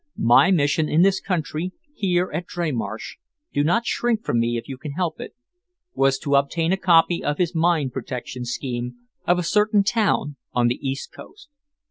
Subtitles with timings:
[0.17, 3.17] My mission in this country, here at Dreymarsh
[3.53, 5.35] do not shrink from me if you can help it
[5.93, 8.95] was to obtain a copy of his mine protection scheme
[9.27, 11.49] of a certain town on the east coast."